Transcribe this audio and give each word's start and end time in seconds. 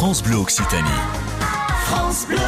France 0.00 0.22
Bleu 0.22 0.36
Occitanie. 0.36 0.88
France 1.84 2.26
Bleu. 2.26 2.38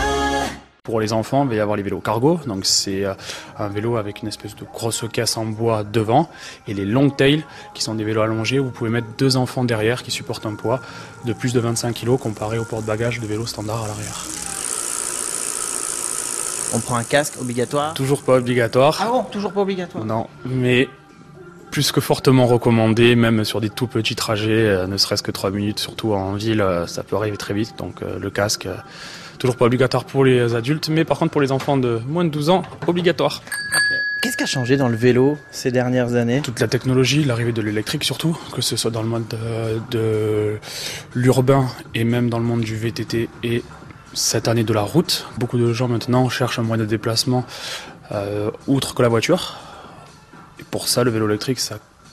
Pour 0.84 1.02
les 1.02 1.12
enfants, 1.12 1.42
il 1.42 1.50
va 1.50 1.54
y 1.56 1.60
avoir 1.60 1.76
les 1.76 1.82
vélos 1.82 2.00
cargo. 2.00 2.40
Donc 2.46 2.64
c'est 2.64 3.04
euh, 3.04 3.12
un 3.58 3.68
vélo 3.68 3.98
avec 3.98 4.22
une 4.22 4.28
espèce 4.28 4.56
de 4.56 4.64
grosse 4.64 5.04
caisse 5.12 5.36
en 5.36 5.44
bois 5.44 5.84
devant 5.84 6.30
et 6.66 6.72
les 6.72 6.86
long 6.86 7.10
tail 7.10 7.44
qui 7.74 7.82
sont 7.82 7.94
des 7.94 8.04
vélos 8.04 8.22
allongés 8.22 8.58
où 8.58 8.64
vous 8.64 8.70
pouvez 8.70 8.88
mettre 8.88 9.08
deux 9.18 9.36
enfants 9.36 9.64
derrière 9.64 10.02
qui 10.02 10.10
supportent 10.10 10.46
un 10.46 10.54
poids 10.54 10.80
de 11.26 11.34
plus 11.34 11.52
de 11.52 11.60
25 11.60 11.94
kg 11.94 12.16
comparé 12.16 12.56
au 12.56 12.64
porte-bagages 12.64 13.20
de 13.20 13.26
vélo 13.26 13.44
standard 13.44 13.84
à 13.84 13.88
l'arrière. 13.88 14.24
On 16.72 16.80
prend 16.80 16.96
un 16.96 17.04
casque 17.04 17.34
obligatoire? 17.38 17.92
Toujours 17.92 18.22
pas 18.22 18.36
obligatoire. 18.36 18.98
Ah 18.98 19.10
bon, 19.10 19.24
toujours 19.24 19.52
pas 19.52 19.60
obligatoire? 19.60 20.06
Non, 20.06 20.26
mais 20.46 20.88
plus 21.72 21.90
que 21.90 22.00
fortement 22.00 22.46
recommandé, 22.46 23.16
même 23.16 23.44
sur 23.44 23.60
des 23.60 23.70
tout 23.70 23.88
petits 23.88 24.14
trajets, 24.14 24.52
euh, 24.52 24.86
ne 24.86 24.96
serait-ce 24.96 25.22
que 25.22 25.32
3 25.32 25.50
minutes, 25.50 25.80
surtout 25.80 26.12
en 26.12 26.34
ville, 26.34 26.60
euh, 26.60 26.86
ça 26.86 27.02
peut 27.02 27.16
arriver 27.16 27.38
très 27.38 27.54
vite. 27.54 27.74
Donc 27.78 28.02
euh, 28.02 28.18
le 28.20 28.30
casque, 28.30 28.68
toujours 29.38 29.56
pas 29.56 29.64
obligatoire 29.64 30.04
pour 30.04 30.24
les 30.24 30.54
adultes, 30.54 30.90
mais 30.90 31.04
par 31.04 31.18
contre 31.18 31.32
pour 31.32 31.40
les 31.40 31.50
enfants 31.50 31.78
de 31.78 32.00
moins 32.06 32.24
de 32.24 32.28
12 32.28 32.50
ans, 32.50 32.62
obligatoire. 32.86 33.42
Qu'est-ce 34.22 34.36
qui 34.36 34.44
a 34.44 34.46
changé 34.46 34.76
dans 34.76 34.88
le 34.88 34.96
vélo 34.96 35.38
ces 35.50 35.72
dernières 35.72 36.14
années? 36.14 36.42
Toute 36.42 36.60
la 36.60 36.68
technologie, 36.68 37.24
l'arrivée 37.24 37.52
de 37.52 37.62
l'électrique 37.62 38.04
surtout, 38.04 38.38
que 38.54 38.62
ce 38.62 38.76
soit 38.76 38.92
dans 38.92 39.02
le 39.02 39.08
monde 39.08 39.24
de, 39.30 39.80
de 39.90 40.58
l'urbain 41.14 41.66
et 41.94 42.04
même 42.04 42.30
dans 42.30 42.38
le 42.38 42.44
monde 42.44 42.60
du 42.60 42.76
VTT 42.76 43.28
et 43.42 43.64
cette 44.14 44.46
année 44.46 44.64
de 44.64 44.72
la 44.72 44.82
route. 44.82 45.26
Beaucoup 45.38 45.58
de 45.58 45.72
gens 45.72 45.88
maintenant 45.88 46.28
cherchent 46.28 46.58
un 46.58 46.62
moyen 46.62 46.82
de 46.82 46.88
déplacement 46.88 47.44
euh, 48.12 48.50
outre 48.66 48.94
que 48.94 49.02
la 49.02 49.08
voiture. 49.08 49.56
Et 50.62 50.64
pour 50.70 50.86
ça, 50.86 51.02
le 51.02 51.10
vélo 51.10 51.28
électrique, 51.28 51.58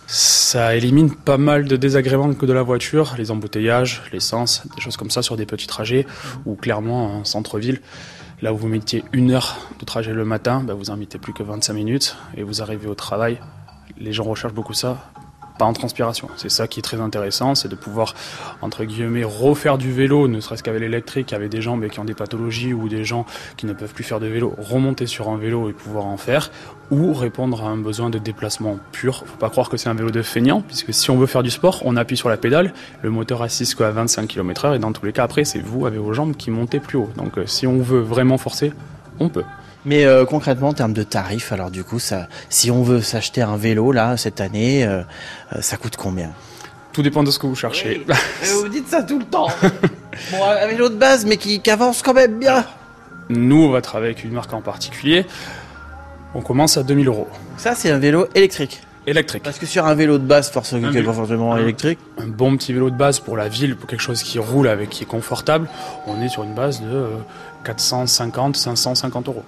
ça, 0.07 0.75
élimine 0.75 1.13
pas 1.13 1.37
mal 1.37 1.65
de 1.65 1.75
désagréments 1.75 2.33
que 2.33 2.47
de 2.47 2.53
la 2.53 2.63
voiture, 2.63 3.13
les 3.15 3.29
embouteillages, 3.29 4.01
l'essence, 4.11 4.63
des 4.75 4.81
choses 4.81 4.97
comme 4.97 5.11
ça 5.11 5.21
sur 5.21 5.37
des 5.37 5.45
petits 5.45 5.67
trajets 5.67 6.07
ou 6.47 6.55
clairement 6.55 7.19
en 7.19 7.25
centre-ville. 7.25 7.79
Là 8.41 8.51
où 8.51 8.57
vous 8.57 8.67
mettiez 8.67 9.03
une 9.13 9.29
heure 9.29 9.59
de 9.79 9.85
trajet 9.85 10.13
le 10.13 10.25
matin, 10.25 10.63
bah, 10.63 10.73
vous 10.73 10.89
en 10.89 10.97
mettez 10.97 11.19
plus 11.19 11.31
que 11.31 11.43
25 11.43 11.73
minutes 11.73 12.17
et 12.35 12.41
vous 12.41 12.63
arrivez 12.63 12.87
au 12.87 12.95
travail. 12.95 13.39
Les 13.99 14.11
gens 14.11 14.23
recherchent 14.23 14.53
beaucoup 14.53 14.73
ça, 14.73 15.11
pas 15.59 15.65
en 15.65 15.73
transpiration. 15.73 16.29
C'est 16.37 16.49
ça 16.49 16.67
qui 16.67 16.79
est 16.79 16.81
très 16.81 17.01
intéressant, 17.01 17.53
c'est 17.53 17.67
de 17.67 17.75
pouvoir, 17.75 18.15
entre 18.61 18.85
guillemets, 18.85 19.25
refaire 19.25 19.77
du 19.77 19.91
vélo, 19.91 20.27
ne 20.27 20.39
serait-ce 20.39 20.63
qu'avec 20.63 20.81
l'électrique, 20.81 21.33
avec 21.33 21.49
des 21.49 21.61
gens 21.61 21.75
mais 21.75 21.89
qui 21.89 21.99
ont 21.99 22.05
des 22.05 22.13
pathologies 22.15 22.73
ou 22.73 22.87
des 22.87 23.03
gens 23.03 23.25
qui 23.57 23.65
ne 23.65 23.73
peuvent 23.73 23.93
plus 23.93 24.05
faire 24.05 24.21
de 24.21 24.27
vélo, 24.27 24.55
remonter 24.57 25.05
sur 25.05 25.29
un 25.29 25.37
vélo 25.37 25.69
et 25.69 25.73
pouvoir 25.73 26.05
en 26.05 26.15
faire, 26.15 26.49
ou 26.91 27.13
répondre 27.13 27.61
à 27.63 27.67
un 27.67 27.77
besoin 27.77 28.09
de 28.09 28.17
déplacement 28.17 28.79
pur. 28.93 29.23
Faut 29.25 29.37
pas 29.37 29.49
croire 29.49 29.69
que 29.69 29.75
c'est 29.75 29.89
un 29.89 29.93
vélo 29.93 30.11
de 30.11 30.21
feignant, 30.21 30.61
puisque 30.61 30.93
si 30.93 31.11
on 31.11 31.17
veut 31.17 31.27
faire 31.27 31.43
du 31.43 31.51
sport, 31.51 31.81
on 31.83 31.97
appuie 31.97 32.17
sur 32.17 32.29
la 32.29 32.37
pédale, 32.37 32.73
le 33.01 33.09
moteur 33.09 33.41
assiste 33.41 33.75
qu'à 33.75 33.91
25 33.91 34.27
km 34.27 34.65
heure, 34.65 34.75
et 34.75 34.79
dans 34.79 34.93
tous 34.93 35.05
les 35.05 35.11
cas, 35.11 35.25
après, 35.25 35.43
c'est 35.43 35.59
vous, 35.59 35.85
avec 35.85 35.99
vos 35.99 36.13
jambes, 36.13 36.35
qui 36.37 36.51
montez 36.51 36.79
plus 36.79 36.97
haut. 36.97 37.09
Donc, 37.17 37.37
euh, 37.37 37.45
si 37.45 37.67
on 37.67 37.79
veut 37.79 37.99
vraiment 37.99 38.37
forcer, 38.37 38.71
on 39.19 39.27
peut. 39.27 39.43
Mais 39.89 40.05
euh, 40.05 40.23
concrètement, 40.23 40.67
en 40.67 40.73
termes 40.73 40.93
de 40.93 41.01
tarifs, 41.01 41.51
alors 41.51 41.71
du 41.71 41.83
coup, 41.83 41.97
ça, 41.97 42.27
si 42.49 42.69
on 42.69 42.83
veut 42.83 43.01
s'acheter 43.01 43.41
un 43.41 43.57
vélo 43.57 43.91
là 43.91 44.17
cette 44.17 44.39
année, 44.39 44.85
euh, 44.85 45.01
euh, 45.55 45.61
ça 45.61 45.77
coûte 45.77 45.97
combien? 45.97 46.29
Tout 46.93 47.01
dépend 47.01 47.23
de 47.23 47.31
ce 47.31 47.39
que 47.39 47.47
vous 47.47 47.55
cherchez. 47.55 48.05
Vous 48.61 48.69
dites 48.69 48.87
ça 48.87 49.01
tout 49.01 49.17
le 49.17 49.25
temps. 49.25 49.47
bon, 50.31 50.43
un 50.43 50.67
vélo 50.67 50.89
de 50.89 50.95
base, 50.95 51.25
mais 51.25 51.37
qui, 51.37 51.59
qui 51.59 51.71
avance 51.71 52.03
quand 52.03 52.13
même 52.13 52.37
bien. 52.37 52.65
Nous, 53.29 53.63
on 53.63 53.71
va 53.71 53.81
travailler 53.81 54.11
avec 54.11 54.23
une 54.23 54.31
marque 54.31 54.53
en 54.53 54.61
particulier. 54.61 55.25
On 56.35 56.41
commence 56.41 56.77
à 56.77 56.83
2000 56.83 57.07
euros. 57.07 57.27
Ça, 57.57 57.73
c'est 57.73 57.89
un 57.89 57.97
vélo 57.97 58.27
électrique. 58.35 58.83
Électrique. 59.07 59.41
Parce 59.41 59.57
que 59.57 59.65
sur 59.65 59.87
un 59.87 59.95
vélo 59.95 60.19
de 60.19 60.23
base, 60.23 60.51
forcément, 60.51 60.93
pas 60.93 61.13
forcément 61.13 61.57
électrique. 61.57 61.97
un 62.19 62.27
bon 62.27 62.55
petit 62.57 62.73
vélo 62.73 62.91
de 62.91 62.95
base 62.95 63.19
pour 63.19 63.37
la 63.37 63.47
ville, 63.47 63.75
pour 63.75 63.89
quelque 63.89 64.01
chose 64.01 64.21
qui 64.21 64.37
roule 64.37 64.67
avec, 64.67 64.89
qui 64.89 65.01
est 65.01 65.07
confortable, 65.07 65.67
on 66.05 66.21
est 66.21 66.29
sur 66.29 66.43
une 66.43 66.53
base 66.53 66.79
de 66.79 66.89
euh, 66.89 67.07
450, 67.63 68.55
550 68.55 69.29
euros. 69.29 69.45